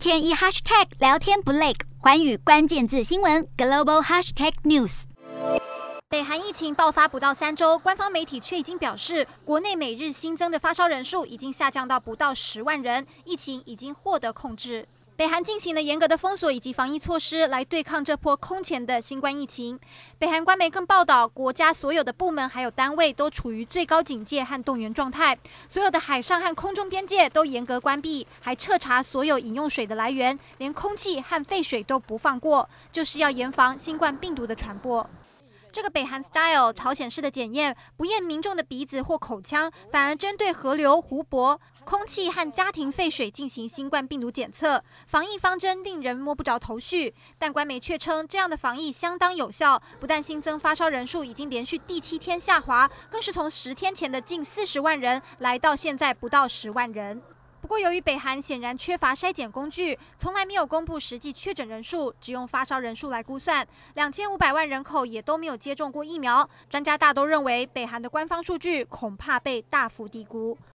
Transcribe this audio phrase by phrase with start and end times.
[0.00, 5.02] 天一 hashtag 聊天不累，环宇关键字新闻 global hashtag news。
[6.08, 14.88] 北韩疫情爆发不到三周，官方媒体却已经表示，国内每日新增的发烧人数已经下降到不到十万人，疫情已经获得控制。
[15.20, 19.78] 北韩进行了严格的封锁以及防疫措施来对抗这波空前的新冠疫情。
[20.18, 25.38] 北韩官媒更报道，国家所有的部门还有单位都处于最高警戒和动员状态，
[25.68, 35.06] 所有的海上和空中边界都严格关闭，还彻查所有饮用水的来源，连空气和废水都不放过，就是要严防新冠病毒的传播。
[35.72, 44.82] 这个北韩 style 朝鲜式的检验，不验民众的鼻子或口腔，反而针对河流、湖泊、空气和家庭废水进行新冠病毒检测。
[45.06, 57.22] 防疫方针令人摸不着头绪，但官媒却称这样的防疫相当有效，不但新增发烧人数已经连续第七天下滑，更是从十天前的近四十万人来到现在不到十万人。
[57.60, 63.66] 不过，由于北韩显然缺乏筛检工具，从来没有公布实际确诊人数，只用发烧人数来估算。
[63.94, 70.56] 两千五百万人口也都没有接种过疫苗，专家大都认为北韩的官方数据恐怕被大幅低估。